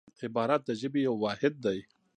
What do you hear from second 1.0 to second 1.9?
یو واحد دئ.